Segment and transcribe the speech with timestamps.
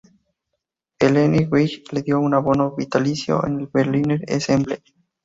[0.99, 4.81] Helene Weigel le dio un abono vitalicio en el Berliner Ensemble.